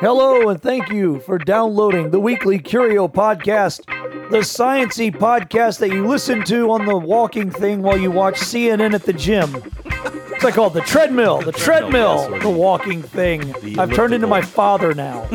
[0.00, 3.84] Hello, and thank you for downloading the weekly Curio podcast,
[4.30, 8.94] the sciency podcast that you listen to on the walking thing while you watch CNN
[8.94, 9.62] at the gym.
[10.32, 13.54] It's like called the treadmill, the treadmill, the walking thing.
[13.78, 15.26] I've turned into my father now.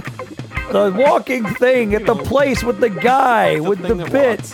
[0.71, 4.51] the walking thing at the place with the guy with the bit.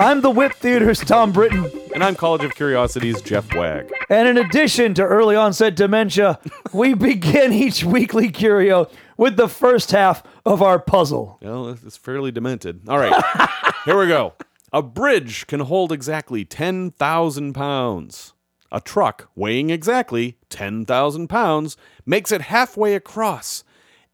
[0.00, 1.70] I'm the WIP Theater's Thom Britton.
[1.92, 3.92] And I'm College of Curiosities Jeff Wagg.
[4.08, 6.38] And in addition to early onset dementia,
[6.72, 8.88] we begin each weekly curio
[9.20, 11.38] with the first half of our puzzle.
[11.42, 12.88] Well, it's fairly demented.
[12.88, 13.12] All right,
[13.84, 14.32] here we go.
[14.72, 18.32] A bridge can hold exactly 10,000 pounds.
[18.72, 21.76] A truck weighing exactly 10,000 pounds
[22.06, 23.62] makes it halfway across.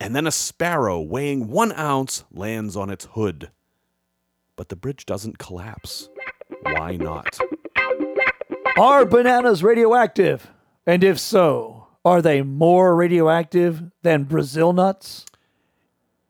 [0.01, 3.51] And then a sparrow weighing one ounce lands on its hood.
[4.57, 6.09] But the bridge doesn't collapse.
[6.63, 7.39] Why not?
[8.77, 10.51] Are bananas radioactive?
[10.85, 11.76] And if so,
[12.07, 15.27] are they more radioactive than Brazil nuts?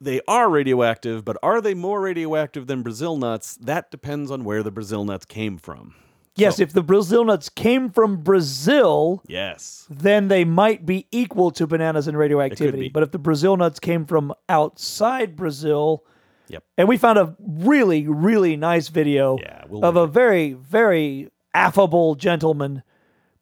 [0.00, 3.56] They are radioactive, but are they more radioactive than Brazil nuts?
[3.60, 5.94] That depends on where the Brazil nuts came from.
[6.34, 9.86] Yes, if the Brazil nuts came from Brazil, Yes.
[9.90, 12.88] then they might be equal to bananas in radioactivity.
[12.90, 16.04] But if the Brazil nuts came from outside Brazil,
[16.48, 16.64] Yep.
[16.76, 22.14] and we found a really, really nice video Yeah, we'll of a very, very affable
[22.16, 22.82] gentleman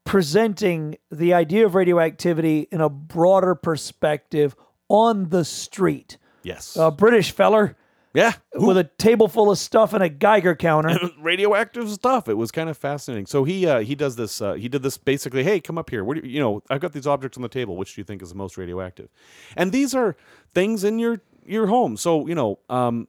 [0.05, 4.55] presenting the idea of radioactivity in a broader perspective
[4.89, 6.19] on the street.
[6.43, 6.77] Yes.
[6.79, 7.77] A British feller
[8.13, 8.33] yeah.
[8.55, 10.97] with a table full of stuff and a Geiger counter.
[11.19, 12.29] radioactive stuff.
[12.29, 13.27] It was kind of fascinating.
[13.27, 14.41] So he uh, he does this.
[14.41, 15.43] Uh, he did this basically.
[15.43, 16.05] Hey, come up here.
[16.05, 16.63] What do you, you know?
[16.71, 17.77] I've got these objects on the table.
[17.77, 19.09] Which do you think is the most radioactive?
[19.57, 20.17] And these are
[20.55, 21.97] things in your your home.
[21.97, 23.09] So you know, um,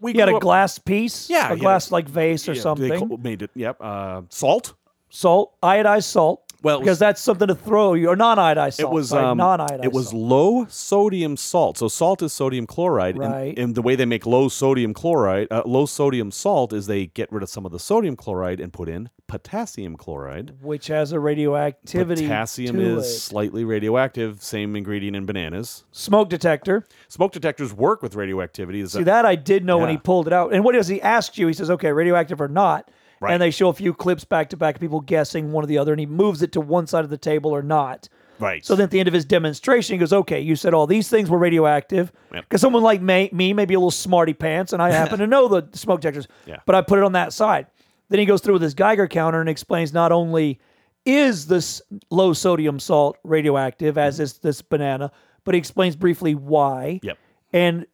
[0.00, 2.98] we got a up- glass piece, Yeah, a glass like vase or yeah, something.
[3.08, 3.50] call- made it.
[3.54, 3.78] Yep.
[3.80, 4.74] Uh, salt.
[5.12, 6.40] Salt, iodized salt.
[6.62, 8.92] Well, it was- because that's something to throw you, or non-iodized salt.
[8.92, 9.84] It was um, non-iodized.
[9.84, 10.22] It was salt.
[10.22, 11.76] low sodium salt.
[11.78, 13.16] So salt is sodium chloride.
[13.16, 13.58] and- Right.
[13.58, 17.32] And, the way they make low sodium chloride, uh, low sodium salt, is they get
[17.32, 20.52] rid of some of the sodium chloride and put in potassium chloride.
[20.62, 22.22] which has a radioactivity.
[22.22, 23.18] Potassium is it.
[23.18, 24.40] slightly radioactive.
[24.40, 25.82] Same ingredient in bananas.
[25.90, 26.86] smoke detector.
[27.08, 28.80] Smoke detectors work with radioactivity.
[28.80, 30.52] Is See that I did know when he pulled it out.
[30.52, 31.48] And what does he ask you?
[31.48, 32.88] He says, "Okay, radioactive or not?"
[33.22, 33.32] Right.
[33.32, 35.78] And they show a few clips back to back, of people guessing one or the
[35.78, 38.08] other, and he moves it to one side of the table or not.
[38.40, 38.66] right?
[38.66, 41.08] So then at the end of his demonstration, he goes, "Okay, you said all these
[41.08, 42.44] things were radioactive." Yep.
[42.48, 45.46] Because someone like me, me, maybe a little smarty pants, and I happen to know
[45.46, 46.56] the smoke detectors, Yeah.
[46.66, 47.68] but I put it on that side.
[48.08, 50.58] Then he goes through with his Geiger counter and explains not only
[51.04, 54.22] is this low sodium salt radioactive, as mm-hmm.
[54.24, 55.12] is this banana,
[55.44, 56.98] but he explains briefly why.
[57.02, 57.18] Yep.
[57.52, 57.86] And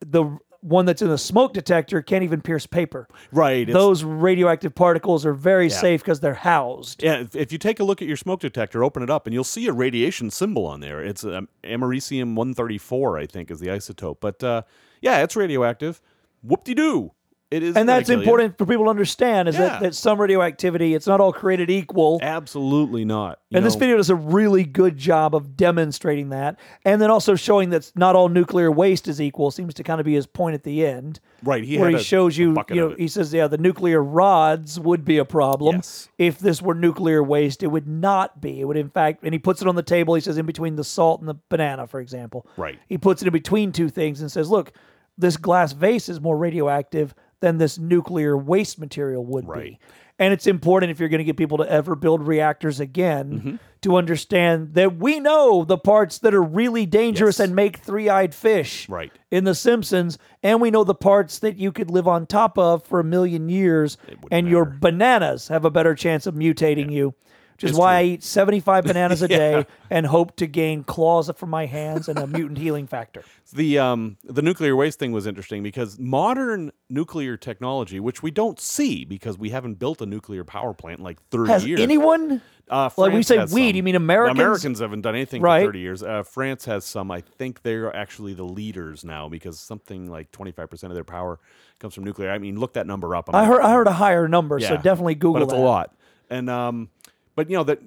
[0.00, 3.06] the one that's in a smoke detector can't even pierce paper.
[3.32, 3.70] right.
[3.70, 7.02] Those radioactive particles are very safe because they're housed.
[7.02, 9.34] Yeah, if, if you take a look at your smoke detector, open it up, and
[9.34, 11.04] you'll see a radiation symbol on there.
[11.04, 14.16] It's um, americium 134, I think, is the isotope.
[14.20, 14.62] But uh,
[15.02, 16.00] yeah, it's radioactive.
[16.42, 17.12] Whoop de doo.
[17.50, 17.76] It is.
[17.76, 19.68] and that's important for people to understand is Yeah.
[19.68, 23.38] that, that some radioactivity it's not all created equal Absolutely not.
[23.50, 27.10] You and this know, video does a really good job of demonstrating that and then
[27.10, 30.26] also showing that not all nuclear waste is equal seems to kind of be his
[30.26, 32.80] point at the end Right, he where had he a- shows a you bucket you
[32.82, 33.00] know of it.
[33.00, 36.08] he says yeah the nuclear rods would be a problem Yes.
[36.18, 39.38] if this were nuclear waste it would not be it would in fact and he
[39.38, 42.00] puts it on the table he says in between the salt and the banana for
[42.00, 42.78] example Right.
[42.88, 44.72] he puts it in between two things and says look
[45.16, 49.78] this glass vase is more radioactive than this nuclear waste material would be
[50.18, 53.56] and it's important if you're going to get people to ever build reactors again Mm-hmm.
[53.82, 57.46] to understand that we know the parts that are really dangerous Yes.
[57.48, 59.12] and make three-eyed fish Right.
[59.30, 62.84] in The Simpsons, and we know the parts that you could live on top of
[62.84, 63.98] for a million years,
[64.30, 67.14] and your bananas have a better chance of mutating you.
[67.54, 71.30] Which is It's why I eat 75 bananas a day and hope to gain claws
[71.36, 73.22] from my hands and a mutant healing factor.
[73.52, 78.58] The um the nuclear waste thing was interesting because modern nuclear technology, which we don't
[78.58, 81.80] see because we haven't built a nuclear power plant in like 30 Has years.
[81.80, 82.40] anyone?
[82.68, 84.38] Uh, Like, we say we, do you mean Americans?
[84.40, 85.60] Americans haven't done anything Right.
[85.60, 86.02] for 30 years.
[86.02, 87.10] Uh, France has some.
[87.10, 91.38] I think they're actually the leaders now because something like 25% of their power
[91.78, 92.30] comes from nuclear.
[92.30, 93.28] I mean, look that number up.
[93.28, 95.58] I'm I heard I heard a higher number, so definitely Google but it's that.
[95.58, 95.94] a lot.
[96.30, 96.88] And um,
[97.34, 97.80] but you know that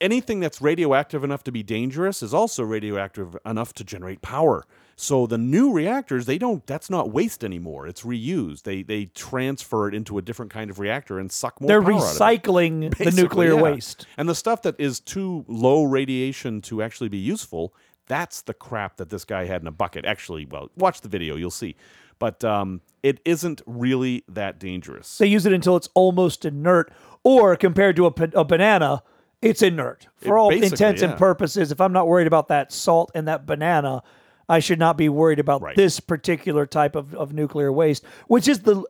[0.00, 4.64] anything that's radioactive enough to be dangerous is also radioactive enough to generate power.
[4.96, 6.66] So the new reactors, they don't.
[6.66, 7.86] That's not waste anymore.
[7.86, 8.64] It's reused.
[8.64, 11.68] They they transfer it into a different kind of reactor and suck more.
[11.68, 12.18] They're power out of it.
[12.18, 13.62] recycling the nuclear yeah.
[13.62, 14.06] waste.
[14.16, 17.72] And the stuff that is too low radiation to actually be useful,
[18.08, 20.04] that's the crap that this guy had in a bucket.
[20.04, 21.76] Actually, well, watch the video, you'll see.
[22.18, 25.18] But um, it isn't really that dangerous.
[25.18, 26.92] They use it until it's almost inert,
[27.22, 29.02] or compared to a, a banana,
[29.40, 31.70] it's inert for It all intents and purposes.
[31.70, 34.02] If I'm not worried about that salt and that banana,
[34.48, 35.76] I should not be worried about Right.
[35.76, 38.82] this particular type of, of nuclear waste, which is the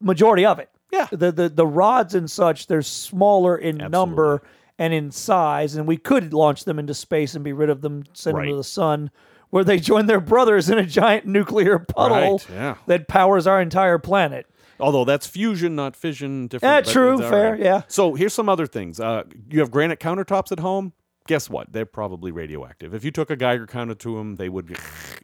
[0.00, 0.70] majority of it.
[0.90, 1.06] Yeah.
[1.10, 4.42] The the the rods and such, they're smaller in number
[4.78, 8.04] and in size, and we could launch them into space and be rid of them,
[8.12, 9.10] send them to the sun,
[9.52, 12.76] where they join their brothers in a giant nuclear puddle Right, yeah.
[12.86, 14.46] that powers our entire planet.
[14.80, 16.46] Although that's fusion, not fission.
[16.46, 16.86] Different.
[16.86, 17.82] Yeah, true, fair, yeah.
[17.86, 18.98] So here's some other things.
[18.98, 20.94] Uh, you have granite countertops at home.
[21.28, 21.70] Guess what?
[21.70, 22.94] They're probably radioactive.
[22.94, 24.74] If you took a Geiger counter to them, they would.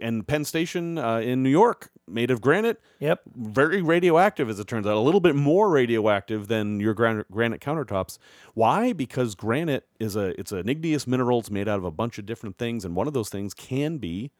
[0.00, 3.21] And Penn Station uh, in New York, made of granite, Yep.
[3.37, 4.97] very radioactive as it turns out.
[4.97, 8.19] A little bit more radioactive than your granite, granite countertops.
[8.55, 8.93] Why?
[8.93, 11.41] Because granite is a it's an igneous mineral.
[11.41, 13.99] It's made out of a bunch of different things, and one of those things can
[13.99, 14.31] be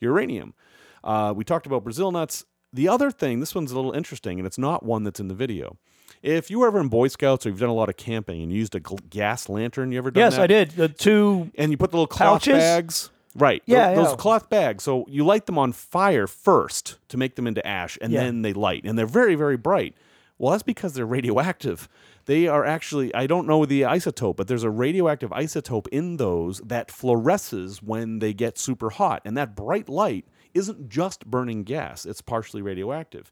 [0.00, 0.54] uranium.
[1.02, 2.44] Uh, we talked about Brazil nuts.
[2.72, 5.34] The other thing, this one's a little interesting, and it's not one that's in the
[5.34, 5.76] video.
[6.22, 8.50] If you were ever in Boy Scouts or you've done a lot of camping and
[8.50, 10.26] you used a gl- gas lantern, you ever done that?
[10.26, 10.42] Yes, that?
[10.42, 10.70] I did.
[10.72, 13.10] The two And you put the little cloth bags.
[13.34, 13.62] Right.
[13.66, 14.16] Yeah, Those, those yeah.
[14.16, 14.84] cloth bags.
[14.84, 18.20] So you light them on fire first to make them into ash, and Yeah.
[18.24, 18.84] then they light.
[18.84, 19.94] And they're very, very bright.
[20.38, 21.88] Well, that's because they're radioactive.
[22.26, 26.58] They are actually, I don't know the isotope, but there's a radioactive isotope in those
[26.64, 29.22] that fluoresces when they get super hot.
[29.24, 33.30] And that bright light isn't just burning gas, it's partially radioactive.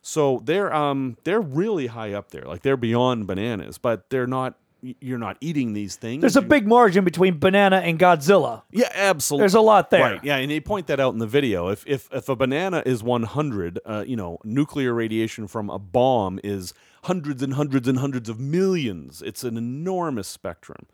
[0.00, 2.44] So they're um they're really high up there.
[2.44, 6.20] Like they're beyond bananas, but they're not you're not eating these things.
[6.20, 8.62] There's a big margin between banana and Godzilla.
[8.70, 9.42] yeah, absolutely.
[9.42, 10.00] There's a lot there.
[10.00, 10.24] Right.
[10.24, 11.68] Yeah, and they point that out in the video.
[11.68, 16.40] If if if a banana is 100, uh, you know, nuclear radiation from a bomb
[16.42, 19.22] is hundreds and hundreds and hundreds of millions.
[19.22, 20.86] It's an enormous spectrum.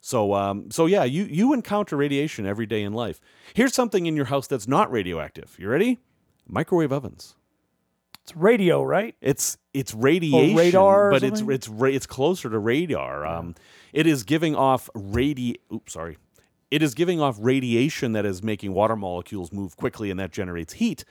[0.00, 3.20] So um so yeah, you you encounter radiation every day in life.
[3.54, 5.56] Here's something in your house that's not radioactive.
[5.58, 5.98] You ready?
[6.48, 7.35] Microwave ovens.
[8.26, 9.14] It's radio, right?
[9.20, 13.24] It's it's radiation, radar but it's it's ra- it's closer to radar.
[13.24, 13.54] Um,
[13.92, 15.58] it is giving off radi.
[15.72, 16.18] Oops, sorry.
[16.72, 20.72] It is giving off radiation that is making water molecules move quickly, and that generates
[20.72, 21.04] heat.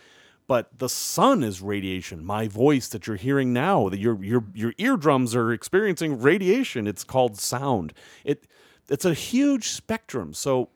[0.46, 2.26] But the sun is radiation.
[2.26, 6.86] My voice that you're hearing now, that your your your eardrums are experiencing radiation.
[6.86, 7.94] It's called sound.
[8.26, 8.46] It
[8.90, 10.34] it's a huge spectrum.
[10.34, 10.68] So,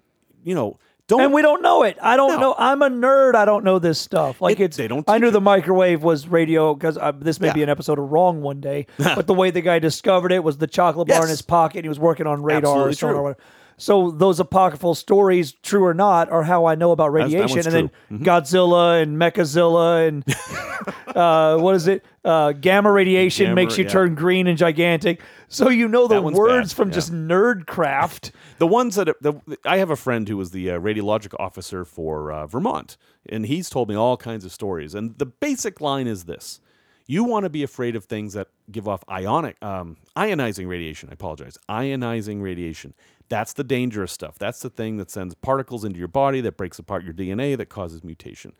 [0.41, 1.97] you know, don't And we don't know it.
[2.01, 2.39] I don't No.
[2.39, 2.55] know.
[2.57, 3.35] I'm a nerd.
[3.35, 4.39] I don't know this stuff.
[4.41, 4.77] Like It- it's.
[4.77, 5.31] they don't I knew it.
[5.31, 8.87] the microwave was radio because uh, this may be an episode of Wrong one day.
[8.97, 11.79] but the way the guy discovered it was the chocolate bar in his pocket.
[11.79, 13.13] And he was working on radar or Absolutely something.
[13.13, 13.19] true.
[13.19, 13.43] Or whatever.
[13.81, 17.55] So those apocryphal stories, true or not, are how I know about radiation.
[17.55, 17.91] one's and then.
[18.11, 18.23] Mm-hmm.
[18.25, 20.25] Godzilla and Mechazilla and
[21.15, 22.03] uh, what is it?
[22.25, 23.89] Uh, gamma radiation Gamma, makes you yeah.
[23.89, 25.21] turn green and gigantic.
[25.49, 26.93] So you know the That one's words bad, from yeah.
[26.95, 28.31] just nerdcraft.
[28.59, 29.35] The ones that the,
[29.65, 32.97] I have a friend who was the uh, radiologic officer for uh, Vermont,
[33.29, 34.93] and he's told me all kinds of stories.
[34.93, 36.59] And the basic line is this:
[37.07, 41.07] you want to be afraid of things that give off ionic, um, ionizing radiation.
[41.09, 42.93] I apologize, ionizing radiation.
[43.29, 44.37] That's the dangerous stuff.
[44.37, 47.69] That's the thing that sends particles into your body that breaks apart your DNA that
[47.69, 48.53] causes mutation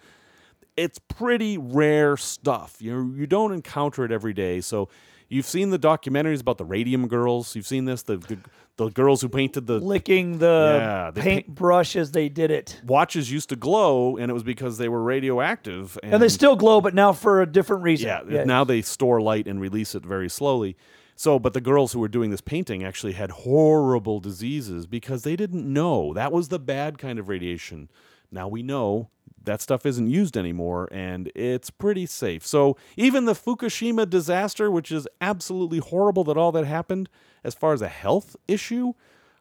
[0.78, 2.78] it's pretty rare stuff.
[2.80, 4.62] You you don't encounter it every day.
[4.62, 4.88] So
[5.30, 7.56] you've seen the documentaries about the radium girls.
[7.56, 8.38] You've seen this the the,
[8.78, 12.82] the girls who painted the Licking the Yeah, they paintbrush as they did it.
[12.86, 15.98] watches used to glow, and it was because they were radioactive.
[16.04, 18.08] And, And they still glow, but now for a different reason.
[18.30, 20.76] yeah, now they store light and release it very slowly.
[21.16, 25.36] So, but the girls who were doing this painting actually had horrible diseases because they
[25.36, 27.90] didn't know that was the bad kind of radiation.
[28.32, 29.10] Now we know
[29.44, 32.46] that stuff isn't used anymore and it's pretty safe.
[32.46, 37.10] So, even the Fukushima disaster, which is absolutely horrible that all that happened,
[37.44, 38.94] as far as a health issue,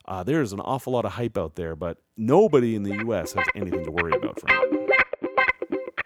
[0.06, 3.32] uh, there's an awful lot of hype out there, but nobody in the U.S.
[3.34, 4.88] has anything to worry about from it.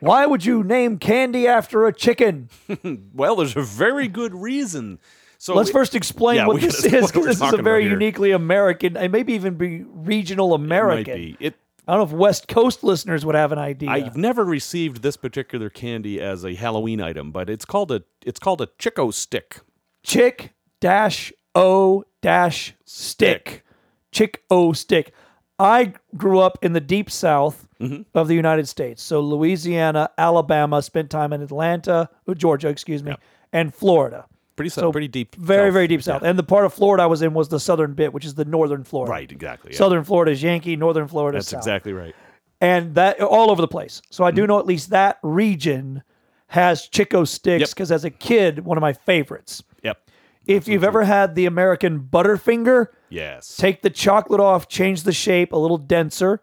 [0.01, 2.49] Why would you name candy after a chicken?
[3.15, 4.99] Well, there's a very good reason.
[5.39, 8.33] So Let's it- first explain Yeah, what this is, what this is a very uniquely
[8.33, 11.15] American, and maybe even be regional it might American.
[11.15, 11.37] be.
[11.39, 11.55] It
[11.89, 13.91] I don't know if West Coast listeners would have an idea.
[13.91, 18.39] I've never received this particular candy as a Halloween item, but it's called a it's
[18.39, 19.61] called a Chick-O-Stick.
[20.05, 23.65] Chick dash O dash stick.
[24.13, 25.13] Chick O stick.
[25.59, 28.03] I grew up in the deep south Mm-hmm.
[28.17, 29.03] of the United States.
[29.03, 33.17] So Louisiana, Alabama, spent time in Atlanta, uh, Georgia, excuse me,
[33.53, 34.25] and Florida.
[34.57, 35.35] Pretty so, pretty deep.
[35.37, 35.73] Very, south.
[35.73, 36.23] very deep south.
[36.23, 38.45] And the part of Florida I was in was the southern bit, which is the
[38.45, 39.11] northern Florida.
[39.11, 39.73] Right, exactly.
[39.73, 39.79] yeah.
[39.79, 41.61] Southern Florida is Yankee, northern Florida is That's South.
[41.61, 42.15] exactly right.
[42.61, 44.03] and that all over the place.
[44.11, 44.37] So I Mm-hmm.
[44.37, 46.03] do know at least that region
[46.49, 47.69] has Chick-O-Sticks Yep.
[47.71, 49.63] because as a kid, one of my favorites.
[49.83, 49.99] Yep.
[50.47, 53.57] If you've ever had the American Butterfinger, Yes.
[53.57, 56.41] take the chocolate off, change the shape a little denser,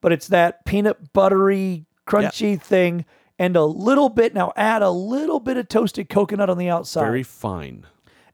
[0.00, 3.04] but it's that peanut buttery, crunchy thing,
[3.40, 4.34] and a little bit.
[4.34, 7.86] Now add a little bit of toasted coconut on the outside, very fine.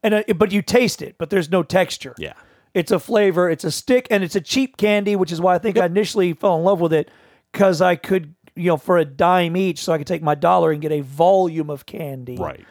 [0.03, 2.13] and uh, but you taste it, but there's no texture.
[2.19, 2.33] Yeah.
[2.75, 5.57] It's a flavor, it's a stick, and it's a cheap candy, which is why I
[5.57, 7.09] think I initially fell in love with it
[7.51, 10.71] because I could you know, for a dime each, so I could take my dollar
[10.71, 12.37] and get a volume of candy.
[12.37, 12.65] Right.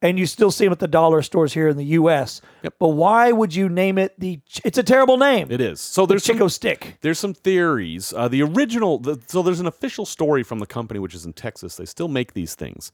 [0.00, 2.40] And you still see them at the dollar stores here in the U.S.
[2.62, 2.74] Yep.
[2.78, 4.40] But why would you name it the?
[4.64, 5.48] It's a terrible name.
[5.50, 5.80] It is.
[5.80, 6.98] So there's Chico some, Stick.
[7.00, 8.12] there's some theories.
[8.16, 11.32] Uh, the original, the, so there's an official story from the company, which is in
[11.32, 11.74] Texas.
[11.74, 12.92] They still make these things,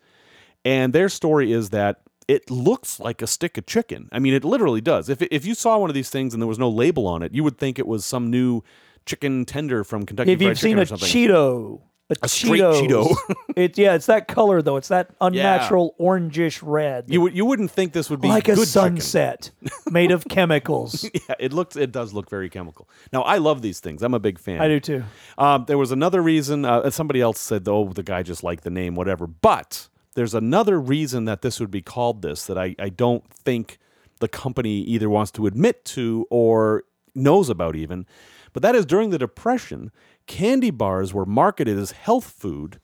[0.65, 4.09] and their story is that it looks like a stick of chicken.
[4.11, 5.11] I mean, it literally does.
[5.11, 7.35] If if you saw one of these things and there was no label on it,
[7.35, 8.63] you would think it was some new
[9.05, 11.07] chicken tender from Kentucky If Fried you've seen a or something.
[11.07, 13.17] Cheeto, a, A straight Cheetos, Cheeto.
[13.57, 14.77] it yeah, it's that color though.
[14.77, 18.55] It's that unnatural orangish red, you would you wouldn't think this would be like a
[18.55, 19.51] good sunset
[19.91, 21.09] made of chemicals.
[21.15, 22.89] Yeah, it looks it does look very chemical.
[23.13, 24.03] Now I love these things.
[24.03, 24.61] I'm a big fan.
[24.61, 25.05] I do too.
[25.39, 26.65] Um, there was another reason.
[26.65, 30.79] Uh, somebody else said, "Oh, the guy just liked the name, whatever." But there's another
[30.79, 33.79] reason that this would be called this that I, I don't think
[34.21, 36.85] the company either wants to admit to or
[37.15, 38.07] knows about even.
[38.53, 39.91] But that is during the Depression,
[40.27, 42.81] candy bars were marketed as health food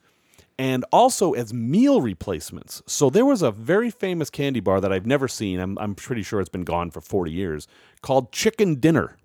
[0.57, 2.81] and also as meal replacements.
[2.85, 5.59] So there was a very famous candy bar that I've never seen.
[5.59, 7.67] I'm, I'm pretty sure it's been gone for 40 years
[8.01, 9.17] called Chicken Dinner.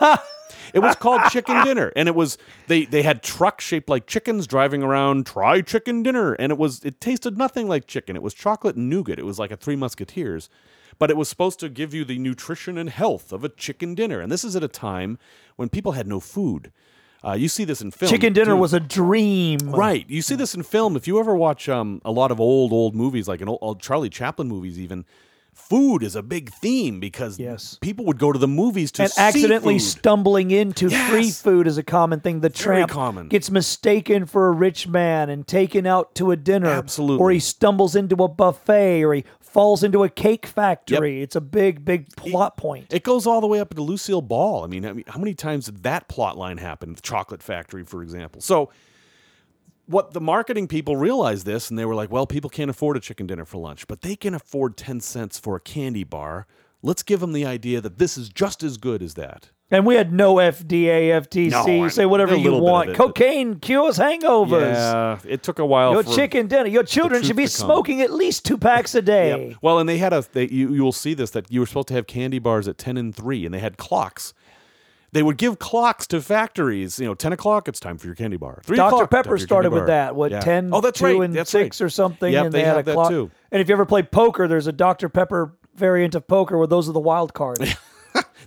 [0.72, 2.38] It was called Chicken Dinner, and it was
[2.68, 5.26] they they had trucks shaped like chickens driving around.
[5.26, 8.16] Try Chicken Dinner, and it was it tasted nothing like chicken.
[8.16, 9.18] It was chocolate and nougat.
[9.18, 10.48] It was like a Three Musketeers,
[10.98, 14.20] but it was supposed to give you the nutrition and health of a chicken dinner.
[14.20, 15.18] And this is at a time
[15.56, 16.72] when people had no food.
[17.24, 18.10] Uh, you see this in film.
[18.10, 18.56] Chicken dinner too.
[18.56, 19.58] was a dream.
[19.64, 20.08] Right.
[20.08, 20.96] You see this in film.
[20.96, 23.80] If you ever watch um, a lot of old, old movies, like an old, old
[23.82, 25.04] Charlie Chaplin movies, even,
[25.52, 27.76] food is a big theme because Yes.
[27.82, 29.84] people would go to the movies to and accidentally food.
[29.84, 32.40] stumbling into free food is a common thing.
[32.40, 33.28] The Very tramp common.
[33.28, 36.68] gets mistaken for a rich man and taken out to a dinner.
[36.68, 37.22] Absolutely.
[37.22, 41.22] Or he stumbles into a buffet or he falls into a cake factory.
[41.22, 42.92] It's a big, big plot point.
[42.92, 44.64] It goes all the way up to Lucille Ball.
[44.64, 46.94] I mean, I mean, how many times did that plot line happen?
[46.94, 48.40] The Chocolate Factory, for example.
[48.40, 48.70] So,
[49.86, 53.00] what the marketing people realized this, and they were like, "Well, people can't afford a
[53.00, 56.46] chicken dinner for lunch, but they can afford ten cents for a candy bar.
[56.82, 59.94] Let's give them the idea that this is just as good as that." And we
[59.94, 61.50] had no FDA, FTC.
[61.80, 62.94] No, say whatever you little bit of want.
[62.94, 64.74] Cocaine cures hangovers.
[64.74, 65.92] Yeah, it took a while.
[65.92, 66.68] Your chicken dinner.
[66.68, 69.48] Your children should be smoking at least two packs a day.
[69.50, 69.58] Yep.
[69.62, 71.88] Well, and they had a they, you you will see this that you were supposed
[71.88, 74.34] to have candy bars at ten and three, and they had clocks.
[75.12, 77.00] They would give clocks to factories.
[77.00, 78.60] You know, ten o'clock, it's time for your candy bar.
[78.64, 78.94] Three Dr.
[78.94, 80.14] o'clock, Pepper started with that.
[80.14, 80.38] What Yeah.
[80.40, 81.20] 10, Oh, that's 2 right.
[81.22, 81.84] and That's 6 right.
[81.84, 83.08] or something Yep, and they, they, had a that clock.
[83.10, 83.28] too.
[83.50, 85.08] And if you ever play poker, there's a Dr.
[85.08, 87.60] Pepper variant of poker where those are the wild cards.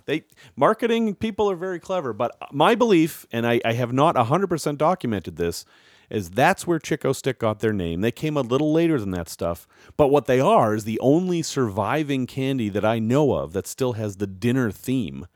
[0.06, 0.24] They
[0.56, 4.78] marketing people are very clever, but my belief, and I, I have not hundred percent
[4.78, 5.64] documented this,
[6.10, 8.02] is that's where Chick-O-Stick got their name.
[8.02, 11.40] They came a little later than that stuff, but what they are is the only
[11.42, 15.26] surviving candy that I know of that still has the dinner theme.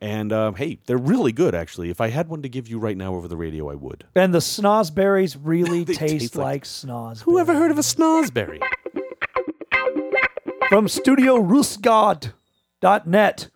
[0.00, 1.90] And um, hey, they're really good actually.
[1.90, 4.04] If I had one to give you right now over the radio, I would.
[4.14, 7.22] and the snozberries really taste, taste like- like, snozberries.
[7.22, 8.60] Who ever heard of a snozberry?
[10.68, 13.48] From Studio Roosegaarde.net.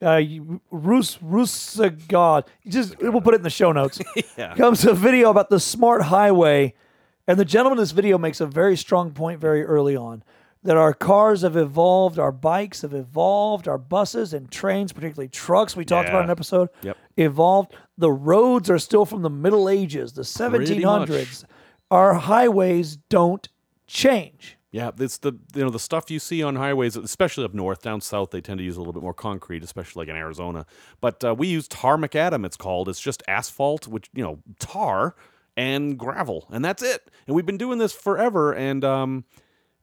[0.00, 0.20] Uh,
[0.70, 2.46] Roos Roosegaarde.
[2.66, 3.98] Just we'll put it in the show notes.
[4.36, 4.54] Yeah.
[4.54, 6.74] Comes a video about the smart highway,
[7.26, 10.22] and the gentleman in this video makes a very strong point very early on
[10.62, 15.74] that our cars have evolved, our bikes have evolved, our buses and trains, particularly trucks,
[15.76, 16.96] we talked about in an episode, Yep.
[17.16, 17.74] evolved.
[17.96, 21.44] The roads are still from the Middle Ages, the 1700s.
[21.90, 23.48] Our highways don't
[23.86, 24.57] change.
[24.70, 27.80] Yeah, it's the you know the stuff you see on highways, especially up north.
[27.82, 30.66] Down south, they tend to use a little bit more concrete, especially like in Arizona.
[31.00, 32.44] But uh, we use tar macadam.
[32.44, 32.88] It's called.
[32.90, 35.16] It's just asphalt, which you know tar
[35.56, 37.10] and gravel, and that's it.
[37.26, 38.52] And we've been doing this forever.
[38.52, 39.24] And um,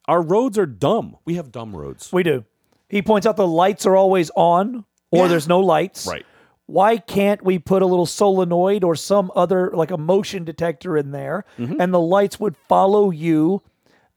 [0.08, 1.18] our roads are dumb.
[1.26, 2.14] We have dumb roads.
[2.14, 2.46] We do.
[2.88, 5.28] He points out the lights are always on or Yeah.
[5.30, 6.06] there's no lights.
[6.06, 6.26] Right.
[6.68, 11.10] Why can't we put a little solenoid or some other like a motion detector in
[11.12, 11.82] there Mm-hmm.
[11.82, 13.64] and the lights would follow you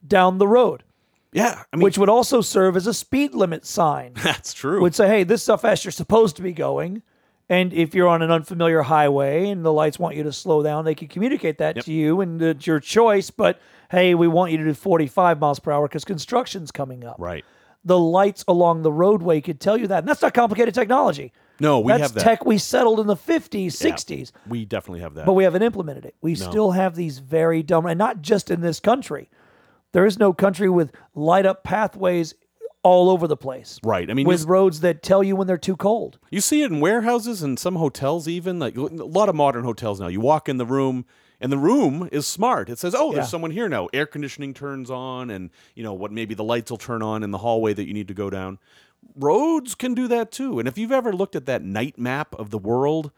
[0.06, 0.82] down the road,
[1.32, 4.12] Yeah, I mean which would also serve as a speed limit sign.
[4.22, 4.80] that's true.
[4.80, 7.02] would say, hey, this is how fast you're supposed to be going.
[7.50, 10.84] And if you're on an unfamiliar highway and the lights want you to slow down,
[10.84, 13.30] they can communicate that to you and it's your choice.
[13.30, 13.58] But
[13.90, 17.44] hey, we want you to do 45 miles per hour because construction's coming up right.
[17.84, 20.00] the lights along the roadway could tell you that.
[20.00, 21.32] And that's not complicated technology.
[21.58, 22.22] No, we that's have that.
[22.22, 25.24] tech we settled in the 50s, Yeah, 60s, we definitely have that.
[25.26, 26.14] but we haven't implemented it.
[26.20, 29.28] We still have these very dumb, and not just in this country.
[29.92, 32.34] There is no country with light up pathways
[32.82, 33.78] all over the place.
[33.82, 34.08] right.
[34.10, 36.18] I mean, With roads that tell you when they're too cold.
[36.30, 40.00] you see it in warehouses and some hotels, even like a lot of modern hotels
[40.00, 40.06] now.
[40.06, 41.04] You walk in the room.
[41.40, 42.68] And the room is smart.
[42.68, 43.28] It says, "Oh, there's Yeah.
[43.30, 46.10] someone here now." Air conditioning turns on, and you know what?
[46.10, 48.58] Maybe the lights will turn on in the hallway that you need to go down.
[49.14, 50.58] Roads can do that too.
[50.58, 53.12] And if you've ever looked at that night map of the world,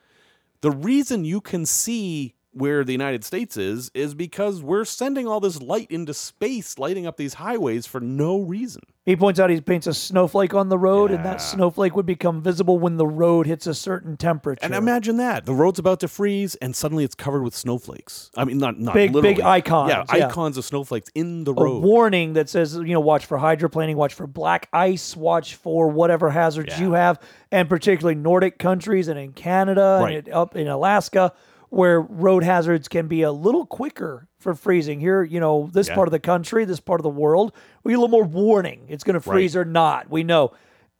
[0.60, 5.40] the reason you can see where the United States is is because we're sending all
[5.40, 8.82] this light into space, lighting up these highways for no reason.
[9.06, 12.42] He points out he paints a snowflake on the road, and that snowflake would become
[12.42, 14.60] visible when the road hits a certain temperature.
[14.62, 18.30] And imagine that the road's about to freeze, and suddenly it's covered with snowflakes.
[18.36, 19.42] I mean, not not Big- big literally.
[19.42, 20.26] icons, Yeah, yeah.
[20.26, 21.82] icons of snowflakes in the a road.
[21.82, 26.30] warning that says, you know, watch for hydroplaning, watch for black ice, watch for whatever
[26.30, 26.80] hazards Yeah.
[26.84, 27.18] you have,
[27.50, 30.16] and particularly Nordic countries and in Canada Right.
[30.18, 31.32] and up in Alaska,
[31.70, 35.00] where road hazards can be a little quicker for freezing.
[35.00, 35.94] Here, you know, this Yeah.
[35.94, 37.52] part of the country, this part of the world,
[37.84, 38.82] we get a little more warning.
[38.88, 40.10] It's going to freeze or not.
[40.10, 40.52] We know.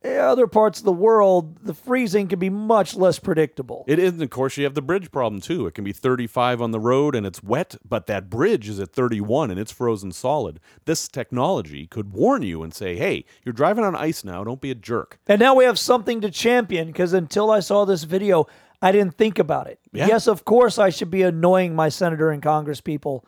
[0.03, 3.85] In Other parts of the world, the freezing can be much less predictable.
[3.87, 5.67] It is, and of course, you have the bridge problem too.
[5.67, 8.95] It can be 35 on the road and it's wet, but that bridge is at
[8.95, 10.59] 31 and it's frozen solid.
[10.87, 14.43] This technology could warn you and say, hey, you're driving on ice now.
[14.43, 15.19] Don't be a jerk.
[15.27, 18.47] And now we have something to champion because until I saw this video,
[18.83, 19.79] I didn't think about it.
[19.93, 20.07] Yeah.
[20.07, 23.27] Yes, of course, I should be annoying my senator and Congress people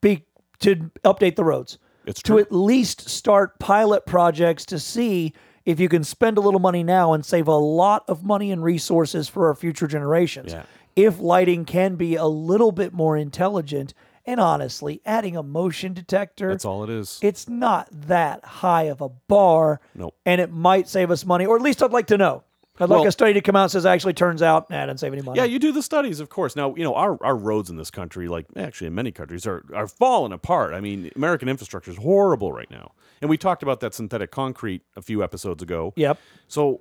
[0.00, 0.26] be,
[0.60, 1.78] to update the roads.
[2.04, 2.36] It's true.
[2.36, 5.32] to at least start pilot projects to see
[5.64, 8.62] if you can spend a little money now and save a lot of money and
[8.62, 10.52] resources for our future generations.
[10.52, 10.64] Yeah.
[10.96, 13.94] If lighting can be a little bit more intelligent,
[14.26, 17.18] and honestly, adding a motion detector That's all it is.
[17.22, 19.80] it's not that high of a bar.
[19.94, 20.14] Nope.
[20.26, 22.44] And it might save us money, or at least I'd like to know.
[22.80, 24.98] I'd like a study to come out and says actually turns out, nah, I didn't
[24.98, 25.38] save any money.
[25.38, 26.56] Yeah, you do the studies, of course.
[26.56, 29.64] Now, you know, our, our roads in this country, like actually in many countries, are,
[29.74, 30.72] are falling apart.
[30.72, 32.92] I mean, American infrastructure is horrible right now.
[33.20, 35.92] And we talked about that synthetic concrete a few episodes ago.
[35.96, 36.18] Yep.
[36.48, 36.80] So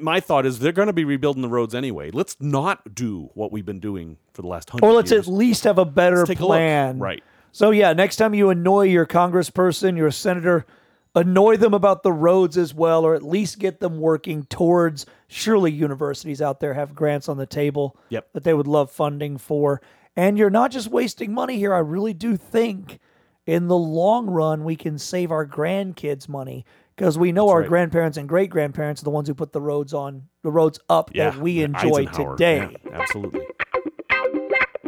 [0.00, 2.10] my thought is they're going to be rebuilding the roads anyway.
[2.10, 5.28] Let's not do what we've been doing for the last hundred Or let's years.
[5.28, 6.98] at least have a better take a plan.
[6.98, 7.22] Right.
[7.52, 10.66] So yeah, next time you annoy your congressperson, your senator,
[11.14, 15.06] annoy them about the roads as well, or at least get them working towards.
[15.26, 18.28] Surely universities out there have grants on the table Yep.
[18.32, 19.80] that they would love funding for.
[20.16, 21.74] And you're not just wasting money here.
[21.74, 22.98] I really do think
[23.46, 26.64] in the long run we can save our grandkids money
[26.96, 27.68] because we know our right.
[27.68, 31.10] grandparents and great grandparents are the ones who put the roads on the roads up
[31.14, 32.68] yeah, that we enjoy today.
[32.84, 33.46] Yeah, absolutely.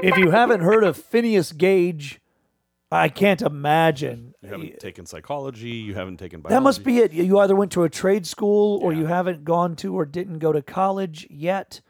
[0.03, 2.21] If you haven't heard of Phineas Gage,
[2.91, 4.30] I can't imagine.
[4.43, 5.69] You haven't uh, taken psychology.
[5.69, 6.57] You haven't taken biology.
[6.57, 7.13] That must be it.
[7.13, 10.53] You either went to a trade school or you haven't gone to or didn't go
[10.53, 11.81] to college yet.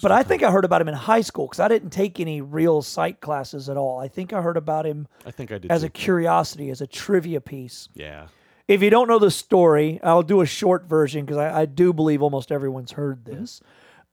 [0.00, 2.40] But I think I heard about him in high school because I didn't take any
[2.40, 3.98] real psych classes at all.
[3.98, 5.70] I think I heard about him I think I did.
[5.70, 5.86] as too.
[5.86, 7.88] a curiosity, as a trivia piece.
[7.94, 8.28] yeah.
[8.66, 11.92] If you don't know the story, I'll do a short version because I, I do
[11.92, 13.42] believe almost everyone's heard mm-hmm.
[13.42, 13.60] this.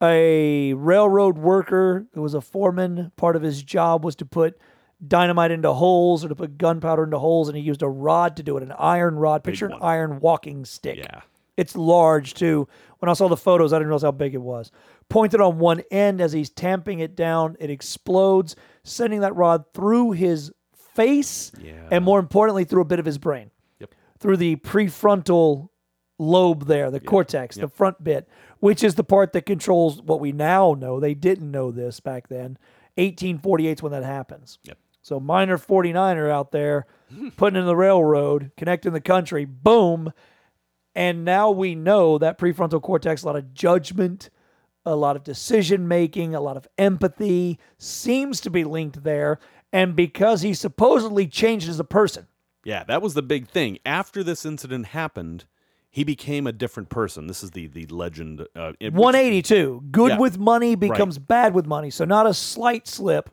[0.02, 4.60] A railroad worker who was a foreman, part of his job was to put
[5.08, 8.44] dynamite into holes or to put gunpowder into holes, and he used a rod to
[8.44, 9.44] do it, an iron rod.
[9.44, 10.98] Picture an iron walking stick.
[10.98, 11.22] Yeah.
[11.58, 12.68] It's large too.
[13.00, 14.72] When I saw the photos, I didn't realize how big it was.
[15.10, 20.12] Pointed on one end as he's tamping it down, it explodes, sending that rod through
[20.12, 21.88] his face Yeah.
[21.92, 23.96] and more importantly, through a bit of his brain Yep.
[24.20, 25.70] through the prefrontal
[26.20, 28.28] lobe there, the cortex, the front bit,
[28.60, 31.00] which is the part that controls what we now know.
[31.00, 32.58] They didn't know this back then.
[32.98, 34.60] 1848 is when that happens.
[34.64, 34.78] Yep.
[35.02, 36.86] So minor 49er out there
[37.38, 40.14] putting in the railroad, connecting the country, boom.
[40.94, 44.30] And now we know that prefrontal cortex, a lot of judgment,
[44.86, 49.40] a lot of decision making, a lot of empathy seems to be linked there.
[49.72, 52.28] And because he supposedly changed as a person,
[52.64, 53.80] Yeah, that was the big thing.
[53.86, 55.46] After this incident happened,
[55.90, 57.28] he became a different person.
[57.28, 58.46] This is the the legend.
[58.56, 59.84] Uh, 182.
[59.92, 60.18] Good Yeah.
[60.20, 61.90] with money becomes bad with money.
[61.90, 63.30] So not a slight slip.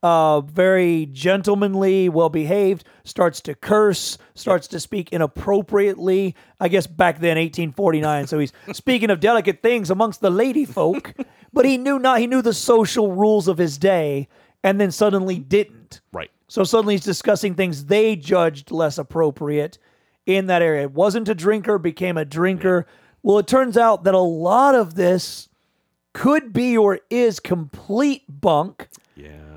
[0.00, 6.36] Uh, very gentlemanly, well behaved, starts to curse, starts to speak inappropriately.
[6.60, 8.28] I guess back then, 1849.
[8.28, 11.14] So he's speaking of delicate things amongst the lady folk,
[11.52, 14.28] but he knew not, he knew the social rules of his day
[14.62, 16.00] and then suddenly didn't.
[16.12, 16.30] Right.
[16.48, 19.78] So suddenly he's discussing things they judged less appropriate
[20.26, 20.82] in that area.
[20.82, 22.86] It wasn't a drinker, became a drinker.
[23.22, 25.48] Well, it turns out that a lot of this
[26.12, 28.88] could be or is complete bunk.
[29.16, 29.47] Yeah.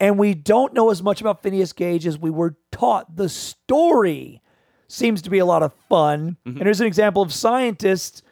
[0.00, 3.16] And we don't know as much about Phineas Gage as we were taught.
[3.16, 4.40] The story
[4.86, 6.36] seems to be a lot of fun.
[6.46, 8.22] And here's an example of scientists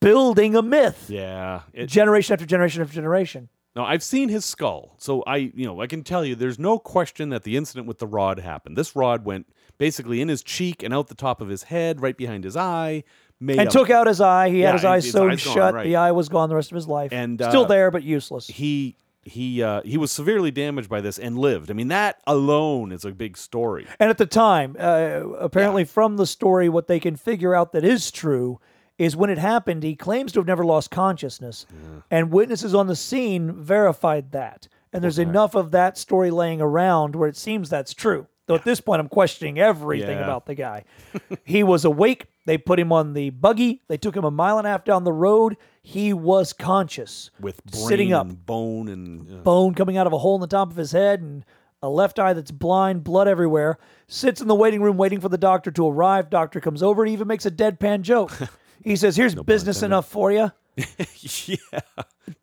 [0.00, 1.60] building a myth Yeah.
[1.72, 3.48] It, generation after generation after generation.
[3.74, 6.78] Now I've seen his skull, so I, you know, I can tell you, there's no
[6.78, 8.76] question that the incident with the rod happened.
[8.76, 9.46] This rod went
[9.78, 13.04] basically in his cheek and out the top of his head, right behind his eye,
[13.38, 14.48] made And took out his eye.
[14.48, 15.74] He Yeah, had his eye his sewed gone, shut.
[15.74, 15.84] right.
[15.84, 17.12] The eye was gone the rest of his life.
[17.12, 18.46] And, still uh, there, but useless.
[18.46, 18.96] he
[19.26, 21.70] he uh, he was severely damaged by this and lived.
[21.70, 23.86] I mean, that alone is a big story.
[23.98, 27.84] And at the time, uh, apparently from the story, what they can figure out that
[27.84, 28.60] is true
[28.98, 31.66] is when it happened, he claims to have never lost consciousness.
[32.10, 34.68] And witnesses on the scene verified that.
[34.92, 38.26] And there's enough of that story laying around where it seems that's true.
[38.46, 40.24] Though at this point, I'm questioning everything Yeah.
[40.24, 40.84] about the guy.
[41.44, 42.26] he was awake.
[42.46, 43.82] They put him on the buggy.
[43.88, 45.56] They took him a mile and a half down the road.
[45.82, 50.12] He was conscious, With brain sitting up, and bone and uh, bone coming out of
[50.12, 51.44] a hole in the top of his head, and
[51.82, 53.78] a left eye that's blind, blood everywhere.
[54.06, 56.30] Sits in the waiting room waiting for the doctor to arrive.
[56.30, 58.32] Doctor comes over and even makes a deadpan joke.
[58.84, 61.80] He says, "Here's business enough for you." yeah.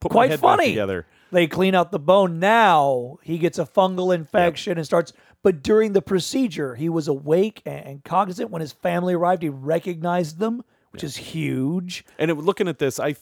[0.02, 0.70] Put Quite funny.
[0.70, 1.06] together.
[1.32, 2.40] They clean out the bone.
[2.40, 5.14] Now he gets a fungal infection and starts.
[5.44, 8.50] But during the procedure, he was awake and, cognizant.
[8.50, 12.06] When his family arrived, he recognized them, which is huge.
[12.18, 13.16] And it, looking at this, I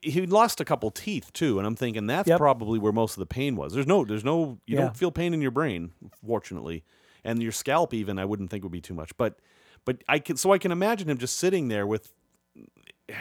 [0.00, 2.38] he lost a couple teeth too, and I'm thinking that's Yep.
[2.38, 3.74] probably where most of the pain was.
[3.74, 4.82] There's no, there's no, you Yeah.
[4.82, 5.90] don't feel pain in your brain,
[6.24, 6.84] fortunately,
[7.24, 9.36] and your scalp even I wouldn't think would be too much, but
[9.84, 12.12] but I can so I can imagine him just sitting there with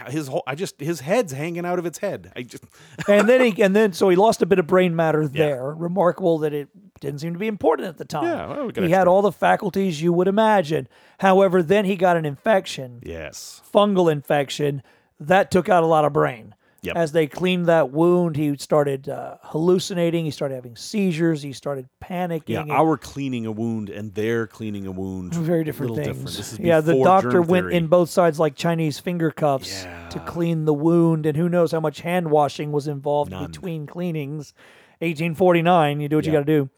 [0.09, 2.31] his whole, I just his head's hanging out of its head.
[2.35, 2.63] I just
[3.07, 5.73] and then he and then so he lost a bit of brain matter there.
[5.73, 6.67] Remarkable that it
[6.99, 8.23] didn't seem to be important at the time.
[8.25, 10.87] Yeah, well, we got he had all the faculties you would imagine.
[11.19, 14.81] However, then he got an infection, yes, fungal infection,
[15.19, 16.53] that took out a lot of brain.
[16.83, 16.95] Yep.
[16.95, 20.25] As they cleaned that wound, he started uh, hallucinating.
[20.25, 21.41] He started having seizures.
[21.41, 22.43] He started panicking.
[22.49, 22.61] yeah.
[22.61, 26.07] and- Our cleaning a wound and their cleaning a wound, very different things.
[26.07, 26.27] Different.
[26.27, 27.75] This is yeah, the doctor went theory.
[27.77, 31.79] in both sides like Chinese finger cuffs to clean the wound, and who knows how
[31.79, 33.47] much hand washing was involved None.
[33.47, 34.53] between cleanings.
[34.99, 36.69] 1849, you do what you got to do.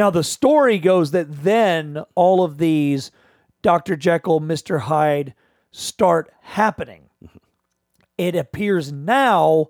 [0.00, 3.10] Now the story goes that then all of these
[3.60, 3.96] Dr.
[3.96, 4.80] Jekyll, Mr.
[4.80, 5.34] Hyde
[5.72, 7.10] start happening.
[7.22, 7.36] Mm-hmm.
[8.16, 9.66] It appears now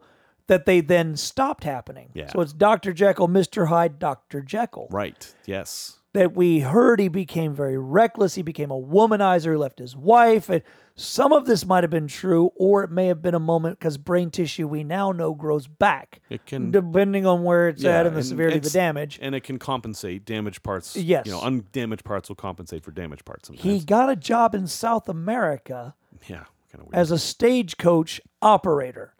[0.46, 2.10] that they then stopped happening.
[2.14, 2.28] Yeah.
[2.28, 2.92] So it's Dr.
[2.92, 3.66] Jekyll, Mr.
[3.66, 4.40] Hyde, Dr.
[4.40, 5.34] Jekyll Right.
[5.46, 5.98] Yes.
[6.12, 8.36] that we heard he became very reckless.
[8.36, 10.48] He became a womanizer, He left his wife.
[10.48, 10.62] And
[11.00, 13.96] some of this might have been true, or it may have been a moment because
[13.98, 18.14] brain tissue we now know grows back, It can depending on where it's at and
[18.14, 19.18] the and severity of the damage.
[19.22, 20.96] and it can compensate damaged parts.
[20.96, 21.26] Yes.
[21.26, 23.48] you know, undamaged parts will compensate for damaged parts.
[23.48, 23.64] Sometimes.
[23.64, 25.94] He got a job in South America
[26.28, 26.94] yeah, kind of weird.
[26.94, 29.14] as a stagecoach operator.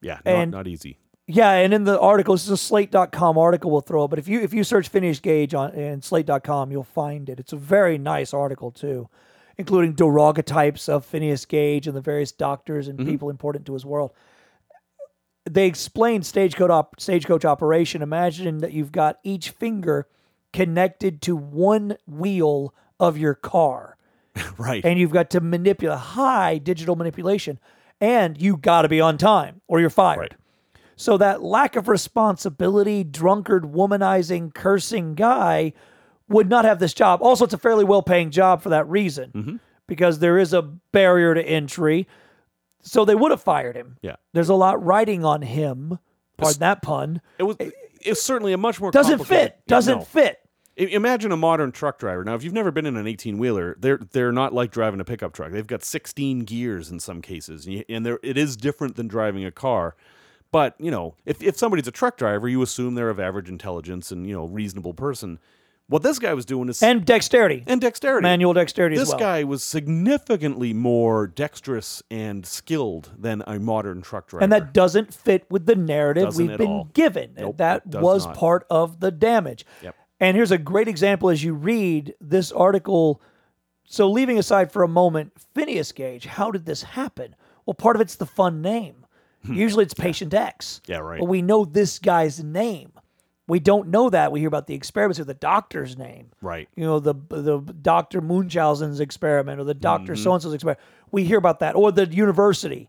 [0.00, 0.98] yeah, not, and- not easy.
[1.32, 4.26] Yeah, and in the article, this is a slate.com article we'll throw, up, but if
[4.26, 7.38] you if you search Phineas Gage on in slate.com, you'll find it.
[7.38, 9.08] It's a very nice article too,
[9.60, 13.08] including daguerreotypes of Phineas Gage and the various doctors and mm-hmm.
[13.08, 14.12] people important to his world.
[15.48, 18.02] They explain stagecoach op, stagecoach operation.
[18.02, 20.06] Imagine that you've got each finger
[20.52, 23.96] connected to one wheel of your car
[24.58, 24.84] Right.
[24.84, 27.58] and you've got to manipulate high digital manipulation
[28.00, 30.34] and you got to be on time or you're fired Right.
[30.96, 35.72] so that lack of responsibility drunkard womanizing cursing guy
[36.30, 39.56] would not have this job also it's a fairly well-paying job for that reason Mm-hmm.
[39.86, 42.06] because there is a barrier to entry
[42.80, 45.98] so they would have fired him yeah, there's a lot riding on him
[46.38, 47.56] pardon that pun it was.
[48.02, 50.04] It's certainly a much more doesn't fit doesn't no.
[50.04, 50.38] fit
[50.76, 52.24] Imagine a modern truck driver.
[52.24, 55.04] Now, if you've never been in an 18 wheeler, they're they're not like driving a
[55.04, 55.52] pickup truck.
[55.52, 59.94] They've got 16 gears in some cases, and, it is different than driving a car.
[60.50, 64.10] But you know, if if somebody's a truck driver, you assume they're of average intelligence
[64.10, 65.38] and you know reasonable person.
[65.90, 68.22] What this guy was doing is and dexterity and dexterity.
[68.22, 74.00] manual dexterity this as well guy was significantly more dexterous and skilled than a modern
[74.00, 74.44] truck driver.
[74.44, 76.84] And that doesn't fit with the narrative Doesn't we've been all.
[76.94, 77.34] given.
[77.36, 78.36] Nope, that was not.
[78.36, 79.66] part of the damage.
[79.82, 79.96] Yep.
[80.20, 83.20] And here's a great example as you read this article.
[83.84, 87.34] So, leaving aside for a moment Phineas Gage, how did this happen?
[87.66, 89.06] Well, part of it's the fun name.
[89.42, 90.82] Usually it's Patient X.
[90.86, 91.18] Yeah, right.
[91.18, 92.92] But we know this guy's name.
[93.50, 94.32] We don't know that.
[94.32, 96.68] We hear about the experiments or the doctor's name right.
[96.76, 98.20] you know the the Dr.
[98.20, 100.12] Munchausen's experiment or the Dr.
[100.14, 100.22] Mm-hmm.
[100.22, 100.80] So and so's experiment.
[101.10, 102.88] We hear about that or the university,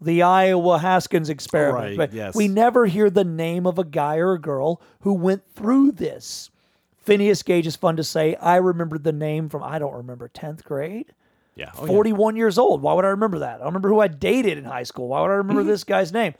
[0.00, 1.84] the Iowa Haskins experiment.
[1.90, 2.34] Right, but yes.
[2.34, 6.50] we never hear the name of a guy or a girl who went through this.
[6.96, 8.34] Phineas Gage is fun to say.
[8.36, 11.12] I remember the name from I don't remember tenth grade.
[11.56, 11.72] Yeah.
[11.76, 11.92] Oh, yeah.
[11.92, 12.80] 41 years old.
[12.82, 13.60] Why would I remember that?
[13.60, 15.08] I remember who I dated in high school.
[15.08, 15.70] Why would I remember Mm-hmm.
[15.70, 16.34] this guy's name?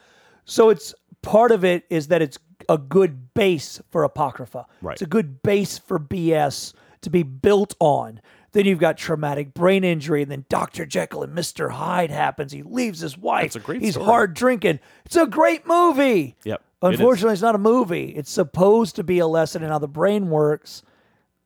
[0.44, 2.38] So it's part of it is that it's
[2.70, 4.64] a good base for Apocrypha.
[4.80, 4.92] Right.
[4.92, 8.20] It's a good base for BS to be built on.
[8.52, 10.86] Then you've got traumatic brain injury, and then Dr.
[10.86, 11.72] Jekyll and Mr.
[11.72, 12.52] Hyde happens.
[12.52, 13.46] He leaves his wife.
[13.46, 14.06] It's a great He's story.
[14.06, 14.78] hard drinking.
[15.04, 16.36] It's a great movie.
[16.44, 16.60] Yep.
[16.60, 16.86] it.
[16.86, 18.10] Unfortunately, it's not a movie.
[18.10, 20.82] It's supposed to be a lesson in how the brain works,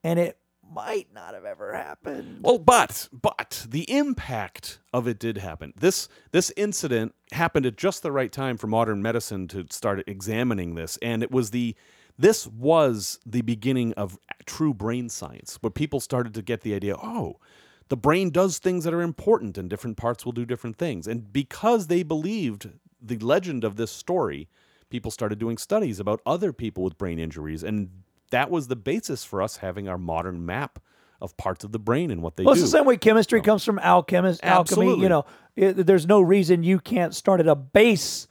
[0.03, 0.37] and it
[0.75, 2.39] might not have ever happened.
[2.43, 5.73] Well, but but the impact of it did happen.
[5.75, 10.75] This this incident happened at just the right time for modern medicine to start examining
[10.75, 11.75] this, and it was the
[12.17, 16.95] this was the beginning of true brain science, where people started to get the idea.
[17.01, 17.37] Oh,
[17.87, 21.07] the brain does things that are important, and different parts will do different things.
[21.07, 22.69] And because they believed
[23.01, 24.49] the legend of this story,
[24.89, 27.89] people started doing studies about other people with brain injuries, and
[28.31, 30.79] that was the basis for us having our modern map
[31.21, 32.61] of parts of the brain and what they Well, do.
[32.61, 34.59] it's the same way chemistry comes from alchemist, alchemy.
[34.59, 35.03] Absolutely.
[35.03, 38.27] You know, it, there's no reason you can't start at a base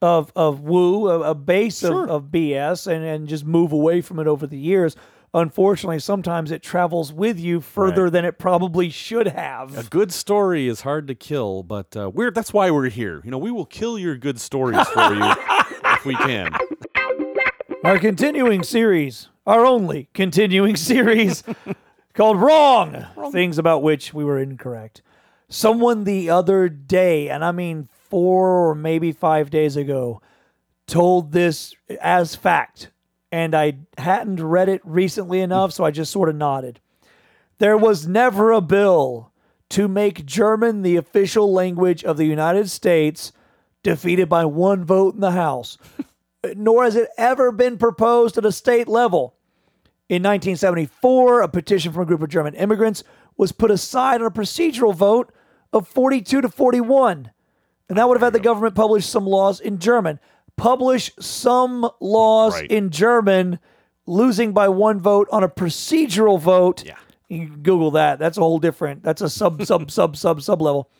[0.00, 2.04] of of woo, a, a base Sure.
[2.04, 4.96] of, of BS, and and just move away from it over the years.
[5.34, 8.12] Unfortunately, sometimes it travels with you further Right.
[8.12, 9.78] than it probably should have.
[9.78, 13.20] A good story is hard to kill, but uh, we're that's why we're here.
[13.24, 15.22] You know, we will kill your good stories for you
[15.86, 16.52] if we can.
[17.84, 21.42] Our continuing series, our only continuing series,
[22.14, 25.02] called Wrong, Things About Which We Were Incorrect.
[25.48, 30.22] Someone the other day, and I mean four or maybe five days ago,
[30.86, 32.92] told this as fact,
[33.32, 36.78] and I hadn't read it recently enough, so I just sort of nodded.
[37.58, 39.32] There was never a bill
[39.70, 43.32] to make German the official language of the United States,
[43.82, 45.78] defeated by one vote in the House
[46.56, 49.34] nor has it ever been proposed at a state level.
[50.08, 53.02] In 1974, a petition from a group of German immigrants
[53.36, 55.32] was put aside on a procedural vote
[55.72, 57.30] of 42 to 41.
[57.88, 60.18] And that would have had the government publish some laws in German.
[60.56, 62.70] Publish some laws Right.
[62.70, 63.58] in German,
[64.06, 66.84] losing by one vote on a procedural vote.
[66.84, 66.96] Yeah.
[67.28, 68.18] You can Google that.
[68.18, 70.90] That's a whole different, that's a sub, sub, sub, sub, sub level.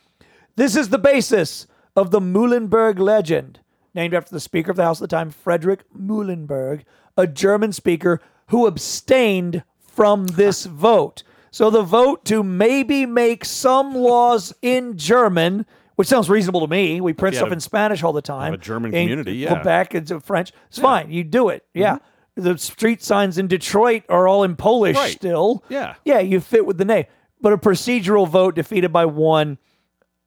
[0.55, 3.59] This is the basis of the Muhlenberg legend,
[3.93, 6.83] named after the Speaker of the House at the time, Frederick Muhlenberg,
[7.17, 11.23] a German speaker who abstained from this vote.
[11.51, 16.99] So the vote to maybe make some laws in German, which sounds reasonable to me.
[16.99, 18.53] We print stuff a- in Spanish all the time.
[18.53, 19.49] a German In community, yeah.
[19.49, 19.55] Mm-hmm.
[19.61, 20.51] Quebec, it's French.
[20.69, 21.11] It's fine.
[21.11, 21.63] You do it.
[21.73, 21.99] Yeah.
[22.35, 25.11] The street signs in Detroit are all in Polish Right.
[25.11, 25.63] still.
[25.69, 25.93] Yeah.
[26.03, 27.05] Yeah, you fit with the name.
[27.39, 29.59] But a procedural vote defeated by one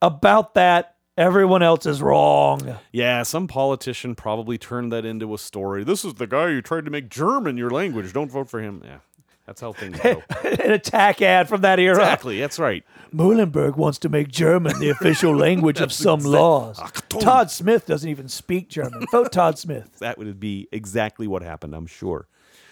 [0.02, 2.79] about that, everyone else is wrong.
[2.92, 5.85] Yeah, some politician probably turned that into a story.
[5.85, 8.12] This is the guy who tried to make German your language.
[8.12, 8.83] Don't vote for him.
[8.85, 8.98] Yeah,
[9.46, 10.22] that's how things go.
[10.44, 11.96] An attack ad from that era.
[11.98, 12.40] exactly.
[12.40, 12.85] That's right.
[13.14, 16.79] Muhlenberg wants to make German the official language of some laws.
[16.81, 17.20] Ah, Achtung.
[17.20, 19.07] Todd Smith doesn't even speak German.
[19.11, 19.98] Vote Todd Smith.
[20.00, 22.26] That would be exactly what happened, I'm sure.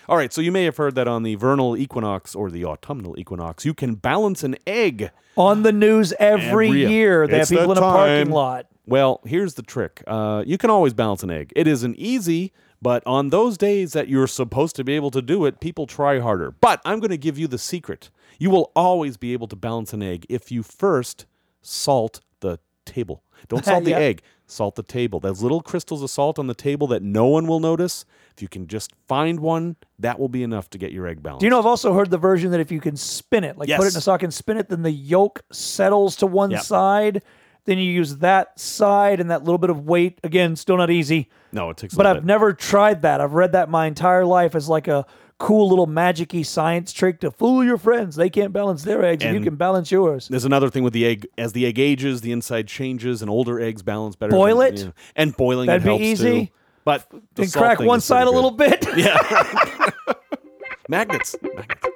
[0.08, 3.18] All right, so you may have heard that on the vernal equinox or the autumnal
[3.18, 5.10] equinox, you can balance an egg.
[5.36, 8.66] On the news every, Every- year, they have people in that a parking lot.
[8.86, 10.04] Well, here's the trick.
[10.06, 11.52] Uh, you can always balance an egg.
[11.56, 15.46] It isn't easy, but on those days that you're supposed to be able to do
[15.46, 16.50] it, people try harder.
[16.50, 18.10] But I'm going to give you the secret.
[18.38, 21.24] You will always be able to balance an egg if you first
[21.62, 22.33] salt the
[22.84, 23.22] table.
[23.48, 25.20] Don't salt the egg, salt the table.
[25.20, 28.04] Those little crystals of salt on the table that no one will notice.
[28.36, 31.40] If you can just find one, that will be enough to get your egg balanced.
[31.40, 33.68] Do you know I've also heard the version that if you can spin it, like
[33.68, 36.62] put it in a sock and spin it, then the yolk settles to one Yep.
[36.62, 37.22] side.
[37.66, 40.18] Then you use that side and that little bit of weight.
[40.22, 41.30] Again, still not easy.
[41.52, 42.24] no, it takes a But I've bit.
[42.24, 43.20] never tried that.
[43.22, 45.06] I've read that my entire life as like a
[45.38, 48.16] cool little magic-y science trick to fool your friends.
[48.16, 50.28] They can't balance their eggs, and, you can balance yours.
[50.28, 51.26] There's another thing with the egg.
[51.36, 54.30] As the egg ages, the inside changes, and older eggs balance better.
[54.32, 54.78] Boil than- it?
[54.80, 56.46] you know, and boiling That'd it be easy.
[56.46, 56.52] too.
[56.84, 58.34] But And crack one side a good.
[58.34, 58.86] little bit.
[58.96, 59.16] Yeah.
[60.88, 61.34] Magnets.
[61.42, 61.86] Magnets.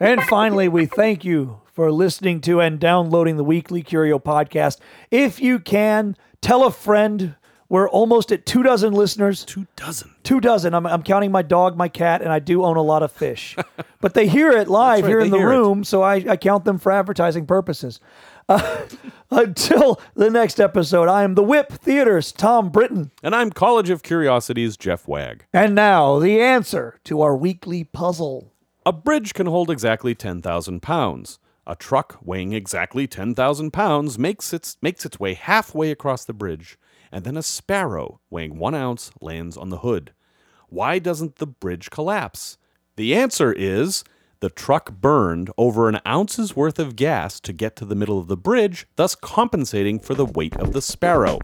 [0.00, 4.78] And finally, we thank you for listening to and downloading the weekly Curio podcast.
[5.10, 7.36] If you can, tell a friend.
[7.72, 9.46] We're almost at two dozen listeners.
[9.46, 10.14] Two dozen.
[10.24, 10.74] Two dozen.
[10.74, 13.56] I'm, I'm counting my dog, my cat, and I do own a lot of fish.
[14.02, 15.56] but they hear it live right, here in the hear it.
[15.56, 17.98] room, so I, I count them for advertising purposes.
[18.46, 18.82] Uh,
[19.30, 23.10] until the next episode, I am the WIP Theater's Thom Britton.
[23.22, 25.46] And I'm College of Curiosities Jeff Wagg.
[25.54, 28.52] And now, the answer to our weekly puzzle.
[28.84, 31.38] A bridge can hold exactly 10,000 pounds.
[31.66, 36.76] A truck weighing exactly 10,000 pounds makes its, makes its way halfway across the bridge,
[37.12, 40.12] and then a sparrow weighing one ounce lands on the hood.
[40.68, 42.56] Why doesn't the bridge collapse?
[42.96, 44.04] The answer is
[44.40, 48.26] the truck burned over an ounce's worth of gas to get to the middle of
[48.26, 51.38] the bridge, thus compensating for the weight of the sparrow.